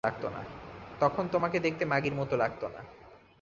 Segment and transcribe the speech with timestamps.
[0.99, 2.81] তখন তোমাকে দেখতে মাগীর মতো লাগত না।